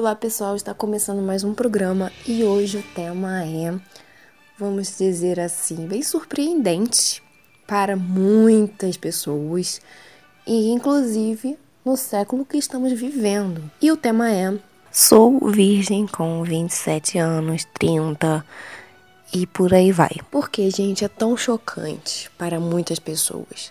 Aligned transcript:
Olá 0.00 0.14
pessoal, 0.14 0.56
está 0.56 0.72
começando 0.72 1.20
mais 1.20 1.44
um 1.44 1.52
programa 1.52 2.10
e 2.26 2.42
hoje 2.42 2.78
o 2.78 2.82
tema 2.94 3.44
é, 3.44 3.78
vamos 4.58 4.96
dizer 4.96 5.38
assim, 5.38 5.86
bem 5.86 6.02
surpreendente 6.02 7.22
para 7.66 7.96
muitas 7.96 8.96
pessoas 8.96 9.78
e 10.46 10.70
inclusive 10.70 11.58
no 11.84 11.98
século 11.98 12.46
que 12.46 12.56
estamos 12.56 12.90
vivendo. 12.92 13.70
E 13.78 13.92
o 13.92 13.96
tema 13.96 14.32
é 14.32 14.58
Sou 14.90 15.38
virgem 15.50 16.06
com 16.06 16.42
27 16.44 17.18
anos, 17.18 17.66
30 17.78 18.42
e 19.34 19.46
por 19.46 19.74
aí 19.74 19.92
vai. 19.92 20.16
Porque, 20.30 20.70
gente, 20.70 21.04
é 21.04 21.08
tão 21.08 21.36
chocante 21.36 22.30
para 22.38 22.58
muitas 22.58 22.98
pessoas. 22.98 23.70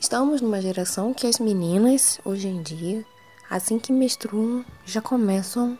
Estamos 0.00 0.40
numa 0.40 0.60
geração 0.60 1.14
que 1.14 1.28
as 1.28 1.38
meninas 1.38 2.18
hoje 2.24 2.48
em 2.48 2.60
dia 2.60 3.06
assim 3.50 3.78
que 3.78 3.92
menstruam, 3.92 4.64
já 4.86 5.02
começam 5.02 5.76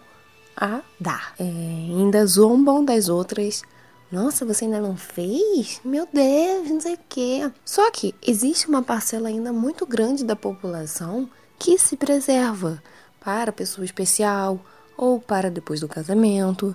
a 0.57 0.81
dar. 0.99 1.35
É, 1.39 1.45
ainda 1.45 2.27
zombam 2.27 2.85
das 2.85 3.09
outras. 3.09 3.63
Nossa, 4.11 4.45
você 4.45 4.65
ainda 4.65 4.81
não 4.81 4.97
fez? 4.97 5.81
Meu 5.85 6.07
Deus, 6.13 6.69
não 6.69 6.81
sei 6.81 6.95
o 6.95 6.99
quê. 7.09 7.51
Só 7.65 7.89
que 7.93 8.13
existe 8.27 8.69
uma 8.69 8.83
parcela 8.83 9.29
ainda 9.29 9.53
muito 9.53 9.87
grande 9.87 10.25
da 10.25 10.35
população 10.35 11.31
que 11.59 11.79
se 11.79 11.97
preserva 11.97 12.83
para 13.21 13.53
pessoa 13.53 13.85
especial 13.85 14.59
ou 14.97 15.21
para 15.21 15.51
depois 15.51 15.81
do 15.81 15.89
casamento. 15.89 16.75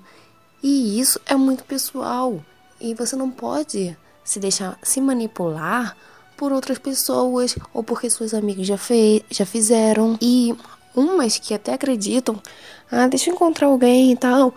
E 0.63 0.99
isso 0.99 1.19
é 1.25 1.35
muito 1.35 1.65
pessoal. 1.65 2.41
E 2.79 2.93
você 2.93 3.15
não 3.15 3.29
pode 3.29 3.97
se 4.23 4.39
deixar 4.39 4.79
se 4.81 5.01
manipular 5.01 5.95
por 6.37 6.51
outras 6.51 6.77
pessoas 6.77 7.55
ou 7.73 7.83
porque 7.83 8.09
suas 8.09 8.33
amigas 8.33 8.65
já, 8.65 8.77
fez, 8.77 9.21
já 9.29 9.45
fizeram. 9.45 10.17
E 10.21 10.55
umas 10.95 11.37
que 11.37 11.53
até 11.53 11.73
acreditam, 11.73 12.41
ah, 12.91 13.07
deixa 13.07 13.29
eu 13.29 13.35
encontrar 13.35 13.67
alguém 13.67 14.11
e 14.11 14.15
tal, 14.15 14.53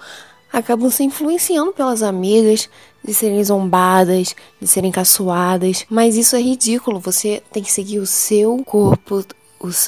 acabam 0.52 0.90
se 0.90 1.04
influenciando 1.04 1.72
pelas 1.72 2.02
amigas, 2.02 2.68
de 3.04 3.14
serem 3.14 3.42
zombadas, 3.42 4.34
de 4.60 4.66
serem 4.66 4.90
caçoadas. 4.90 5.86
Mas 5.88 6.16
isso 6.16 6.36
é 6.36 6.40
ridículo. 6.40 6.98
Você 7.00 7.42
tem 7.52 7.62
que 7.62 7.72
seguir 7.72 7.98
o 7.98 8.06
seu 8.06 8.62
corpo, 8.64 9.24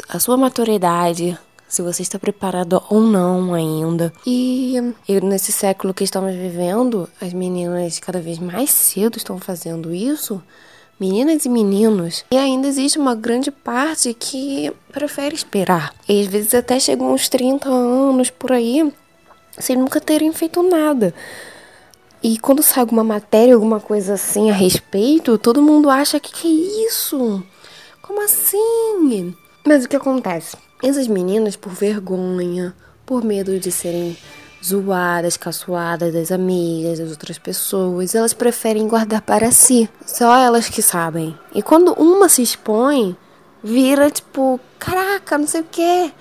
a 0.08 0.18
sua 0.18 0.36
maturidade, 0.36 1.38
se 1.68 1.82
você 1.82 2.02
está 2.02 2.18
preparado 2.18 2.82
ou 2.88 3.00
não 3.00 3.54
ainda. 3.54 4.12
E 4.26 4.74
nesse 5.22 5.52
século 5.52 5.94
que 5.94 6.04
estamos 6.04 6.34
vivendo, 6.34 7.08
as 7.20 7.32
meninas 7.32 7.98
cada 7.98 8.20
vez 8.20 8.38
mais 8.38 8.70
cedo 8.70 9.16
estão 9.16 9.38
fazendo 9.38 9.92
isso 9.92 10.42
meninas 11.00 11.46
e 11.46 11.48
meninos. 11.48 12.24
E 12.30 12.36
ainda 12.36 12.68
existe 12.68 12.98
uma 12.98 13.14
grande 13.14 13.50
parte 13.50 14.12
que 14.12 14.70
prefere 14.92 15.34
esperar. 15.34 15.94
E 16.06 16.20
às 16.20 16.26
vezes 16.26 16.52
até 16.54 16.78
chegam 16.78 17.14
uns 17.14 17.28
30 17.28 17.68
anos 17.68 18.28
por 18.28 18.52
aí 18.52 18.92
sem 19.58 19.76
nunca 19.76 20.00
terem 20.00 20.32
feito 20.32 20.62
nada. 20.62 21.14
E 22.22 22.38
quando 22.38 22.62
sai 22.62 22.82
alguma 22.82 23.02
matéria, 23.02 23.54
alguma 23.54 23.80
coisa 23.80 24.14
assim 24.14 24.50
a 24.50 24.54
respeito, 24.54 25.38
todo 25.38 25.62
mundo 25.62 25.88
acha 25.88 26.20
que 26.20 26.32
que 26.32 26.46
é 26.46 26.86
isso? 26.86 27.42
Como 28.02 28.22
assim? 28.22 29.34
Mas 29.66 29.84
o 29.84 29.88
que 29.88 29.96
acontece? 29.96 30.56
Essas 30.82 31.08
meninas, 31.08 31.56
por 31.56 31.72
vergonha, 31.72 32.74
por 33.06 33.24
medo 33.24 33.58
de 33.58 33.72
serem 33.72 34.16
zoadas, 34.64 35.36
caçoadas 35.36 36.12
das 36.12 36.30
amigas, 36.30 36.98
das 36.98 37.10
outras 37.10 37.38
pessoas, 37.38 38.14
elas 38.14 38.34
preferem 38.34 38.86
guardar 38.86 39.22
para 39.22 39.50
si. 39.50 39.88
Só 40.06 40.36
elas 40.36 40.68
que 40.68 40.82
sabem. 40.82 41.36
E 41.54 41.62
quando 41.62 41.92
uma 41.94 42.28
se 42.28 42.42
expõe, 42.42 43.16
vira 43.62 44.10
tipo, 44.10 44.60
caraca, 44.78 45.38
não 45.38 45.46
sei 45.46 45.62
o 45.62 45.66
quê. 45.70 46.12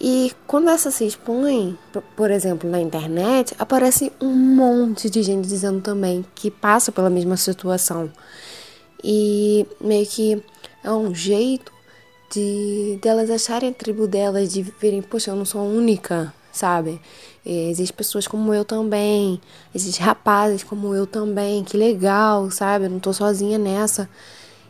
E 0.00 0.32
quando 0.46 0.68
essa 0.68 0.90
se 0.90 1.06
expõe, 1.06 1.78
por 2.16 2.30
exemplo, 2.30 2.68
na 2.68 2.80
internet, 2.80 3.54
aparece 3.58 4.12
um 4.20 4.32
monte 4.32 5.08
de 5.08 5.22
gente 5.22 5.46
dizendo 5.46 5.80
também 5.80 6.24
que 6.34 6.50
passa 6.50 6.90
pela 6.90 7.08
mesma 7.08 7.36
situação. 7.36 8.10
E 9.02 9.66
meio 9.80 10.06
que 10.06 10.42
é 10.82 10.90
um 10.90 11.14
jeito 11.14 11.72
de 12.30 12.98
delas 13.00 13.30
acharem 13.30 13.70
a 13.70 13.72
tribo 13.72 14.08
delas, 14.08 14.52
de 14.52 14.62
verem, 14.62 15.00
poxa, 15.00 15.30
eu 15.30 15.36
não 15.36 15.44
sou 15.44 15.62
única, 15.62 16.34
sabe? 16.54 17.00
É, 17.44 17.68
existem 17.70 17.96
pessoas 17.96 18.26
como 18.26 18.54
eu 18.54 18.64
também, 18.64 19.40
existem 19.74 20.04
rapazes 20.04 20.62
como 20.62 20.94
eu 20.94 21.06
também, 21.06 21.64
que 21.64 21.76
legal, 21.76 22.50
sabe? 22.50 22.86
Eu 22.86 22.90
não 22.90 23.00
tô 23.00 23.12
sozinha 23.12 23.58
nessa. 23.58 24.08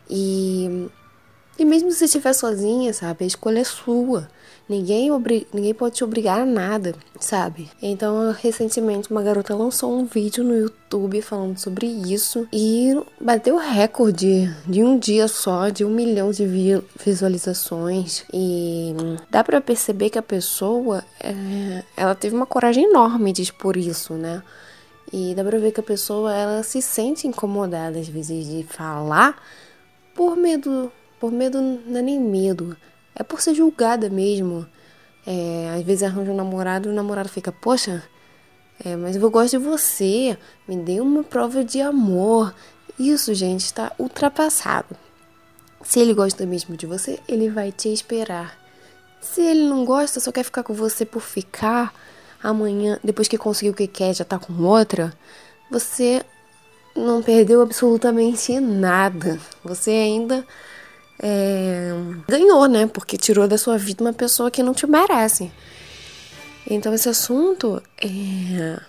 E, 0.09 0.89
e 1.57 1.63
mesmo 1.63 1.91
se 1.91 2.05
estiver 2.05 2.33
sozinha, 2.33 2.91
sabe? 2.93 3.23
A 3.23 3.27
escolha 3.27 3.59
é 3.59 3.63
sua. 3.63 4.27
Ninguém, 4.67 5.11
ninguém 5.53 5.73
pode 5.75 5.95
te 5.95 6.03
obrigar 6.03 6.39
a 6.39 6.45
nada, 6.45 6.95
sabe? 7.19 7.69
Então, 7.79 8.31
recentemente, 8.31 9.11
uma 9.11 9.21
garota 9.21 9.55
lançou 9.55 9.95
um 9.95 10.05
vídeo 10.05 10.43
no 10.43 10.57
YouTube 10.57 11.21
falando 11.21 11.59
sobre 11.59 11.85
isso 11.85 12.47
e 12.51 12.99
bateu 13.21 13.57
recorde 13.57 14.51
de 14.65 14.83
um 14.83 14.97
dia 14.97 15.27
só, 15.27 15.69
de 15.69 15.85
um 15.85 15.89
milhão 15.91 16.31
de 16.31 16.47
vi 16.47 16.81
visualizações. 17.03 18.25
E 18.33 18.95
dá 19.29 19.43
para 19.43 19.61
perceber 19.61 20.09
que 20.09 20.17
a 20.17 20.23
pessoa, 20.23 21.03
é, 21.19 21.83
ela 21.95 22.15
teve 22.15 22.35
uma 22.35 22.47
coragem 22.47 22.85
enorme 22.85 23.31
de 23.31 23.43
expor 23.43 23.77
isso, 23.77 24.13
né? 24.15 24.41
E 25.13 25.35
dá 25.35 25.43
pra 25.43 25.59
ver 25.59 25.71
que 25.71 25.79
a 25.79 25.83
pessoa, 25.83 26.33
ela 26.33 26.63
se 26.63 26.81
sente 26.81 27.27
incomodada 27.27 27.99
às 27.99 28.07
vezes 28.07 28.47
de 28.47 28.63
falar 28.63 29.39
por 30.15 30.35
medo, 30.35 30.91
por 31.19 31.31
medo 31.31 31.61
não 31.61 31.99
é 31.99 32.01
nem 32.01 32.19
medo, 32.19 32.75
é 33.15 33.23
por 33.23 33.41
ser 33.41 33.55
julgada 33.55 34.09
mesmo. 34.09 34.65
É, 35.25 35.73
às 35.75 35.83
vezes 35.83 36.03
arranja 36.03 36.31
um 36.31 36.35
namorado 36.35 36.87
e 36.87 36.91
o 36.91 36.95
namorado 36.95 37.29
fica, 37.29 37.51
poxa, 37.51 38.03
é, 38.83 38.95
mas 38.95 39.15
eu 39.15 39.31
gosto 39.31 39.57
de 39.57 39.65
você, 39.65 40.37
me 40.67 40.75
dê 40.77 40.99
uma 40.99 41.23
prova 41.23 41.63
de 41.63 41.81
amor. 41.81 42.53
Isso, 42.99 43.33
gente, 43.33 43.61
está 43.61 43.91
ultrapassado. 43.97 44.95
Se 45.81 45.99
ele 45.99 46.13
gosta 46.13 46.45
mesmo 46.45 46.75
de 46.75 46.85
você, 46.85 47.19
ele 47.27 47.49
vai 47.49 47.71
te 47.71 47.91
esperar. 47.91 48.57
Se 49.21 49.41
ele 49.41 49.67
não 49.67 49.85
gosta, 49.85 50.19
só 50.19 50.31
quer 50.31 50.43
ficar 50.43 50.63
com 50.63 50.73
você 50.73 51.05
por 51.05 51.21
ficar, 51.21 51.93
amanhã, 52.41 52.99
depois 53.03 53.27
que 53.27 53.37
conseguiu 53.37 53.73
o 53.73 53.75
que 53.75 53.87
quer, 53.87 54.13
já 54.13 54.25
tá 54.25 54.37
com 54.37 54.53
outra, 54.63 55.13
você 55.71 56.23
não 56.95 57.21
perdeu 57.21 57.61
absolutamente 57.61 58.59
nada. 58.59 59.39
Você 59.63 59.91
ainda 59.91 60.45
é, 61.19 61.91
ganhou, 62.27 62.67
né? 62.67 62.87
Porque 62.87 63.17
tirou 63.17 63.47
da 63.47 63.57
sua 63.57 63.77
vida 63.77 64.03
uma 64.03 64.13
pessoa 64.13 64.51
que 64.51 64.63
não 64.63 64.73
te 64.73 64.87
merece. 64.87 65.51
Então 66.69 66.93
esse 66.93 67.07
assunto 67.07 67.81
é, 68.01 68.79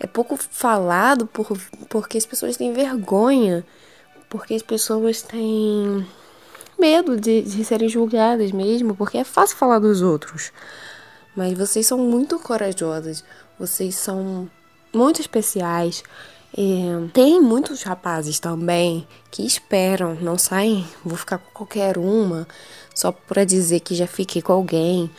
é 0.00 0.06
pouco 0.06 0.36
falado 0.36 1.26
por, 1.26 1.56
porque 1.88 2.18
as 2.18 2.26
pessoas 2.26 2.56
têm 2.56 2.72
vergonha, 2.72 3.64
porque 4.28 4.54
as 4.54 4.62
pessoas 4.62 5.22
têm 5.22 6.06
medo 6.78 7.16
de, 7.16 7.42
de 7.42 7.64
serem 7.64 7.88
julgadas 7.88 8.50
mesmo, 8.50 8.96
porque 8.96 9.18
é 9.18 9.24
fácil 9.24 9.56
falar 9.56 9.78
dos 9.78 10.02
outros. 10.02 10.52
Mas 11.36 11.56
vocês 11.56 11.86
são 11.86 11.98
muito 11.98 12.38
corajosas, 12.38 13.24
vocês 13.58 13.94
são 13.94 14.50
muito 14.92 15.20
especiais. 15.20 16.02
É, 16.56 17.08
tem 17.12 17.40
muitos 17.40 17.82
rapazes 17.82 18.38
também 18.38 19.06
que 19.30 19.46
esperam, 19.46 20.14
não 20.16 20.36
saem, 20.36 20.86
vou 21.02 21.16
ficar 21.16 21.38
com 21.38 21.50
qualquer 21.52 21.96
uma 21.96 22.46
só 22.94 23.10
para 23.10 23.44
dizer 23.44 23.80
que 23.80 23.94
já 23.94 24.06
fiquei 24.06 24.42
com 24.42 24.52
alguém. 24.52 25.10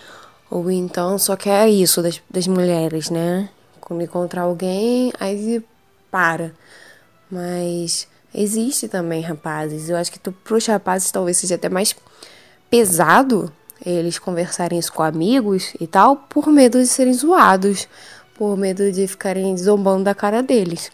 Ou 0.49 0.69
então 0.69 1.17
só 1.17 1.35
quer 1.35 1.67
isso 1.69 2.01
das, 2.01 2.21
das 2.29 2.45
mulheres, 2.45 3.09
né? 3.09 3.49
Quando 3.81 4.03
encontrar 4.03 4.44
alguém, 4.44 5.11
aí 5.19 5.63
para. 6.11 6.53
Mas 7.29 8.07
existe 8.33 8.88
também 8.88 9.21
rapazes. 9.21 9.89
Eu 9.89 9.97
acho 9.97 10.11
que 10.11 10.19
para 10.19 10.55
os 10.55 10.65
rapazes 10.67 11.11
talvez 11.11 11.38
seja 11.38 11.55
até 11.55 11.69
mais 11.69 11.95
pesado 12.69 13.51
eles 13.85 14.18
conversarem 14.18 14.80
isso 14.80 14.94
com 14.94 15.03
amigos 15.03 15.74
e 15.80 15.88
tal, 15.88 16.15
por 16.15 16.47
medo 16.47 16.80
de 16.80 16.88
serem 16.88 17.13
zoados, 17.13 17.88
por 18.35 18.56
medo 18.56 18.91
de 18.91 19.07
ficarem 19.07 19.57
zombando 19.57 20.06
da 20.06 20.15
cara 20.15 20.41
deles. 20.41 20.91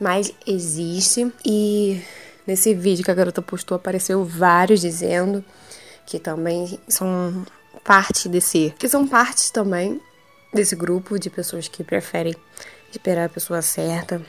Mas 0.00 0.32
existe 0.46 1.32
e 1.44 2.02
nesse 2.46 2.74
vídeo 2.74 3.04
que 3.04 3.10
a 3.10 3.14
garota 3.14 3.40
postou 3.40 3.76
apareceu 3.76 4.24
vários 4.24 4.80
dizendo 4.80 5.44
que 6.06 6.18
também 6.18 6.78
são 6.88 7.44
parte 7.82 8.28
desse, 8.28 8.74
que 8.78 8.88
são 8.88 9.06
partes 9.06 9.50
também 9.50 10.00
desse 10.52 10.76
grupo 10.76 11.18
de 11.18 11.30
pessoas 11.30 11.68
que 11.68 11.82
preferem 11.82 12.34
esperar 12.90 13.26
a 13.26 13.28
pessoa 13.28 13.62
certa, 13.62 14.20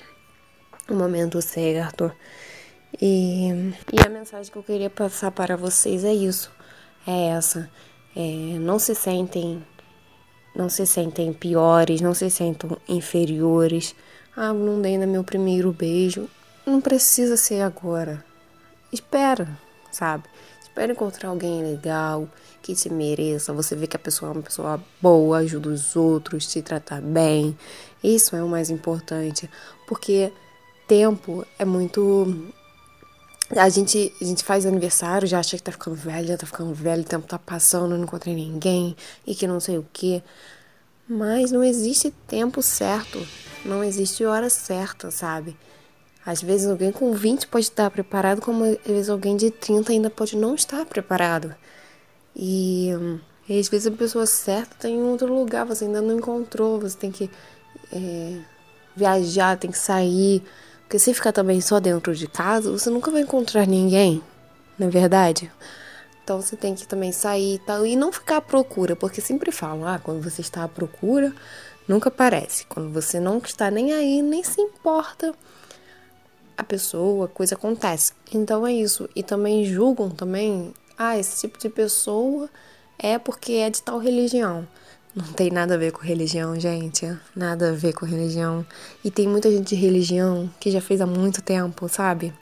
o 0.89 0.94
momento 0.94 1.41
certo. 1.41 2.11
E, 3.01 3.73
e 3.91 4.06
a 4.06 4.09
mensagem 4.09 4.51
que 4.51 4.57
eu 4.57 4.63
queria 4.63 4.89
passar 4.89 5.31
para 5.31 5.57
vocês 5.57 6.03
é 6.03 6.13
isso, 6.13 6.51
é 7.06 7.29
essa. 7.29 7.69
É, 8.15 8.57
não 8.59 8.79
se 8.79 8.95
sentem 8.95 9.61
não 10.56 10.69
se 10.69 10.85
sentem 10.88 11.33
piores, 11.33 12.00
não 12.00 12.13
se 12.13 12.29
sentem 12.29 12.71
inferiores. 12.88 13.94
Ah, 14.35 14.53
não 14.53 14.81
dei 14.81 14.93
ainda 14.93 15.07
meu 15.07 15.23
primeiro 15.23 15.71
beijo. 15.71 16.29
Não 16.65 16.81
precisa 16.81 17.37
ser 17.37 17.61
agora. 17.61 18.23
Espera, 18.91 19.47
sabe? 19.91 20.23
Espera 20.61 20.91
encontrar 20.91 21.29
alguém 21.29 21.63
legal, 21.63 22.27
que 22.61 22.75
te 22.75 22.89
mereça. 22.89 23.53
Você 23.53 23.75
vê 23.75 23.87
que 23.87 23.95
a 23.95 23.99
pessoa 23.99 24.31
é 24.31 24.33
uma 24.33 24.41
pessoa 24.41 24.83
boa, 25.01 25.37
ajuda 25.37 25.69
os 25.69 25.95
outros, 25.95 26.47
te 26.47 26.61
trata 26.61 26.99
bem. 26.99 27.57
Isso 28.03 28.35
é 28.35 28.43
o 28.43 28.47
mais 28.47 28.69
importante, 28.69 29.49
porque 29.87 30.33
tempo 30.87 31.45
é 31.57 31.63
muito 31.63 32.51
a 33.55 33.69
gente, 33.69 34.11
a 34.19 34.25
gente 34.25 34.43
faz 34.43 34.65
aniversário, 34.65 35.27
já 35.27 35.39
acha 35.39 35.55
que 35.55 35.63
tá 35.63 35.71
ficando 35.71 35.95
velho, 35.95 36.27
já 36.27 36.37
tá 36.37 36.47
ficando 36.47 36.73
velho, 36.73 37.03
o 37.03 37.05
tempo 37.05 37.27
tá 37.27 37.37
passando, 37.37 37.95
não 37.95 38.03
encontrei 38.03 38.33
ninguém 38.33 38.95
e 39.25 39.35
que 39.35 39.45
não 39.47 39.59
sei 39.59 39.77
o 39.77 39.85
que. 39.93 40.23
Mas 41.07 41.51
não 41.51 41.63
existe 41.63 42.11
tempo 42.27 42.63
certo, 42.63 43.19
não 43.65 43.83
existe 43.83 44.23
hora 44.23 44.50
certa, 44.50 45.12
sabe? 45.12 45.57
Às 46.25 46.41
vezes 46.41 46.67
alguém 46.67 46.91
com 46.91 47.12
20 47.13 47.47
pode 47.47 47.65
estar 47.65 47.89
preparado, 47.91 48.41
como 48.41 48.63
às 48.63 48.77
vezes 48.85 49.09
alguém 49.09 49.35
de 49.35 49.51
30 49.51 49.91
ainda 49.91 50.09
pode 50.09 50.35
não 50.35 50.56
estar 50.56 50.85
preparado. 50.85 51.53
E, 52.35 52.89
e 53.47 53.59
às 53.59 53.67
vezes 53.67 53.88
a 53.88 53.91
pessoa 53.91 54.25
certa 54.25 54.75
está 54.75 54.89
em 54.89 55.01
outro 55.01 55.33
lugar, 55.33 55.65
você 55.65 55.85
ainda 55.85 56.01
não 56.01 56.17
encontrou, 56.17 56.79
você 56.79 56.97
tem 56.97 57.12
que 57.12 57.29
é, 57.91 58.39
viajar, 58.95 59.57
tem 59.57 59.71
que 59.71 59.77
sair. 59.77 60.44
Porque 60.81 60.97
se 61.00 61.13
ficar 61.13 61.31
também 61.31 61.61
só 61.61 61.79
dentro 61.79 62.15
de 62.15 62.27
casa, 62.27 62.71
você 62.71 62.89
nunca 62.89 63.11
vai 63.11 63.21
encontrar 63.21 63.68
ninguém, 63.68 64.21
não 64.77 64.88
é 64.88 64.89
verdade? 64.89 65.51
Então 66.25 66.42
você 66.42 66.57
tem 66.57 66.74
que 66.74 66.88
também 66.88 67.12
sair 67.12 67.54
e 67.54 67.60
tal. 67.60 67.86
E 67.86 67.95
não 67.95 68.12
ficar 68.12 68.38
à 68.38 68.42
procura, 68.42 68.95
porque 68.95 69.22
sempre 69.22 69.51
falam, 69.51 69.88
ah, 69.88 70.00
quando 70.00 70.24
você 70.24 70.42
está 70.42 70.63
à 70.63 70.68
procura, 70.68 71.31
nunca 71.88 72.10
aparece. 72.10 72.66
Quando 72.66 72.92
você 72.92 73.19
não 73.19 73.38
está 73.38 73.69
nem 73.69 73.94
aí, 73.94 74.24
nem 74.24 74.44
se 74.44 74.60
importa, 74.60 75.36
a 76.57 76.63
pessoa, 76.63 77.25
a 77.25 77.27
coisa 77.27 77.54
acontece. 77.54 78.13
Então 78.33 78.66
é 78.66 78.74
isso. 78.74 79.07
E 79.16 79.22
também 79.22 79.66
julgam 79.66 80.10
também, 80.10 80.74
ah, 80.98 81.16
esse 81.16 81.42
tipo 81.42 81.60
de 81.60 81.69
pessoa 81.69 82.50
é 82.98 83.19
porque 83.19 83.54
é 83.54 83.69
de 83.69 83.83
tal 83.83 84.00
religião. 84.00 84.68
Não 85.16 85.31
tem 85.31 85.51
nada 85.51 85.75
a 85.75 85.78
ver 85.78 85.92
com 85.92 86.01
religião, 86.01 86.60
gente. 86.60 87.06
Nada 87.36 87.69
a 87.69 87.74
ver 87.74 87.94
com 87.94 88.04
religião. 88.04 88.66
E 89.04 89.12
tem 89.12 89.28
muita 89.28 89.51
gente 89.51 89.69
de 89.69 89.75
religião 89.75 90.50
que 90.60 90.71
já 90.71 90.81
fez 90.81 91.01
há 91.01 91.06
muito 91.06 91.44
tempo, 91.44 91.88
sabe? 91.88 92.33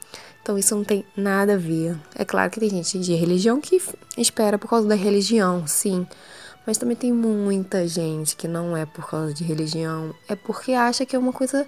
Então 0.43 0.57
isso 0.57 0.75
não 0.75 0.83
tem 0.83 1.05
nada 1.15 1.53
a 1.53 1.57
ver. 1.57 1.97
É 2.13 2.25
claro 2.25 2.51
que 2.51 2.59
tem 2.59 2.69
gente 2.69 2.99
de 2.99 3.15
religião 3.15 3.61
que 3.61 3.81
espera 4.17 4.57
por 4.57 4.69
causa 4.69 4.85
da 4.85 4.93
religião, 4.93 5.65
sim. 5.65 6.05
Mas 6.67 6.77
também 6.77 6.97
tem 6.97 7.13
muita 7.13 7.87
gente 7.87 8.35
que 8.35 8.47
não 8.47 8.75
é 8.75 8.85
por 8.85 9.09
causa 9.09 9.33
de 9.33 9.43
religião. 9.43 10.13
É 10.27 10.35
porque 10.35 10.73
acha 10.73 11.05
que 11.05 11.15
é 11.15 11.19
uma 11.19 11.31
coisa 11.31 11.65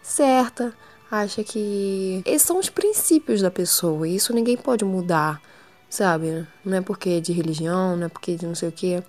certa. 0.00 0.72
Acha 1.10 1.42
que 1.42 2.22
esses 2.24 2.46
são 2.46 2.58
os 2.58 2.70
princípios 2.70 3.42
da 3.42 3.50
pessoa. 3.50 4.06
E 4.06 4.14
isso 4.14 4.32
ninguém 4.32 4.56
pode 4.56 4.84
mudar, 4.84 5.42
sabe? 5.90 6.46
Não 6.64 6.78
é 6.78 6.80
porque 6.80 7.10
é 7.10 7.20
de 7.20 7.32
religião, 7.32 7.96
não 7.96 8.06
é 8.06 8.08
porque 8.08 8.32
é 8.32 8.36
de 8.36 8.46
não 8.46 8.54
sei 8.54 8.68
o 8.68 8.72
quê. 8.72 9.02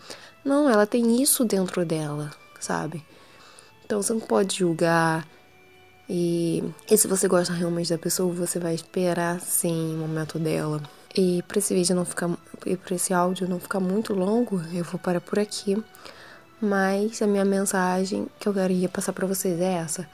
Não, 0.44 0.68
ela 0.68 0.88
tem 0.88 1.22
isso 1.22 1.46
dentro 1.46 1.86
dela, 1.86 2.32
sabe? 2.60 3.04
Então 3.86 4.02
você 4.02 4.14
não 4.14 4.20
pode 4.20 4.58
julgar. 4.58 5.28
E, 6.10 6.64
e 6.90 6.98
se 6.98 7.08
você 7.08 7.28
gosta 7.28 7.54
realmente 7.54 7.90
da 7.90 7.98
pessoa, 7.98 8.32
você 8.34 8.60
vai 8.60 8.76
esperar 8.76 9.40
sim 9.40 9.96
o 9.96 9.98
momento 9.98 10.38
dela. 10.38 10.82
E 11.18 11.42
para 11.48 11.60
esse 11.60 11.74
vídeo 11.74 11.96
não 11.96 12.06
ficar 12.06 12.30
e 12.66 12.76
para 12.76 12.96
esse 12.96 13.14
áudio 13.14 13.48
não 13.48 13.60
ficar 13.60 13.80
muito 13.80 14.14
longo, 14.14 14.62
eu 14.74 14.84
vou 14.84 15.00
parar 15.00 15.22
por 15.22 15.40
aqui. 15.40 15.82
Mas 16.62 17.22
a 17.22 17.28
minha 17.28 17.46
mensagem 17.46 18.28
que 18.40 18.48
eu 18.48 18.54
queria 18.54 18.90
passar 18.90 19.14
para 19.14 19.28
vocês 19.28 19.60
é 19.60 19.74
essa. 19.74 20.08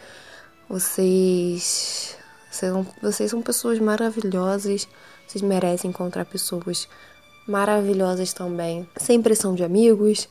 Vocês 0.68 2.18
são, 2.50 2.86
vocês 3.02 3.32
são 3.32 3.42
pessoas 3.42 3.80
maravilhosas. 3.80 4.88
Vocês 5.28 5.42
merecem 5.42 5.90
encontrar 5.90 6.26
pessoas 6.26 6.88
maravilhosas 7.48 8.34
também, 8.34 8.88
sem 8.98 9.22
pressão 9.22 9.56
de 9.56 9.64
amigos, 9.64 10.30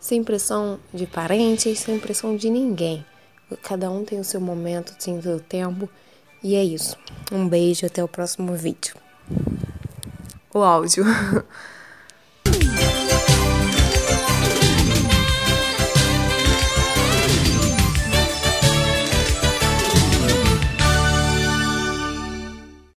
sem 0.00 0.24
pressão 0.24 0.78
de 0.92 1.06
parentes, 1.06 1.78
sem 1.78 1.98
pressão 1.98 2.36
de 2.36 2.50
ninguém. 2.50 3.04
Cada 3.56 3.90
um 3.90 4.04
tem 4.04 4.20
o 4.20 4.24
seu 4.24 4.40
momento, 4.40 4.94
tem 4.96 5.18
o 5.18 5.22
seu 5.22 5.40
tempo. 5.40 5.88
E 6.42 6.54
é 6.54 6.62
isso. 6.62 6.96
Um 7.32 7.48
beijo, 7.48 7.86
até 7.86 8.02
o 8.02 8.08
próximo 8.08 8.54
vídeo. 8.54 8.94
O 10.52 10.58
áudio. 10.58 11.04